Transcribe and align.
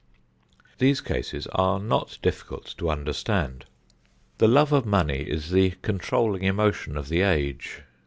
These 0.79 0.99
cases 0.99 1.45
are 1.53 1.77
not 1.79 2.17
difficult 2.23 2.73
to 2.79 2.89
understand. 2.89 3.65
The 4.39 4.47
love 4.47 4.71
of 4.71 4.83
money 4.83 5.19
is 5.29 5.51
the 5.51 5.75
controlling 5.83 6.41
emotion 6.41 6.97
of 6.97 7.07
the 7.07 7.21
age. 7.21 7.83